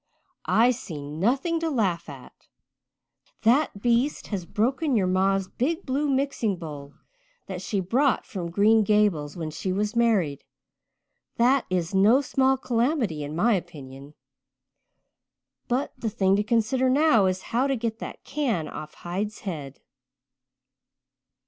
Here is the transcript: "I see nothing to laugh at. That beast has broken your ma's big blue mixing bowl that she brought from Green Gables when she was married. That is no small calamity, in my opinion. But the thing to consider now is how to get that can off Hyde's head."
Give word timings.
"I 0.47 0.71
see 0.71 0.99
nothing 1.11 1.59
to 1.59 1.69
laugh 1.69 2.09
at. 2.09 2.47
That 3.43 3.83
beast 3.83 4.29
has 4.29 4.47
broken 4.47 4.95
your 4.95 5.05
ma's 5.05 5.47
big 5.47 5.85
blue 5.85 6.09
mixing 6.09 6.55
bowl 6.55 6.95
that 7.45 7.61
she 7.61 7.79
brought 7.79 8.25
from 8.25 8.49
Green 8.49 8.83
Gables 8.83 9.37
when 9.37 9.51
she 9.51 9.71
was 9.71 9.95
married. 9.95 10.43
That 11.35 11.67
is 11.69 11.93
no 11.93 12.19
small 12.19 12.57
calamity, 12.57 13.23
in 13.23 13.35
my 13.35 13.53
opinion. 13.53 14.15
But 15.67 15.93
the 15.95 16.09
thing 16.09 16.35
to 16.35 16.43
consider 16.43 16.89
now 16.89 17.27
is 17.27 17.43
how 17.53 17.67
to 17.67 17.75
get 17.75 17.99
that 17.99 18.23
can 18.23 18.67
off 18.67 18.95
Hyde's 18.95 19.41
head." 19.41 19.81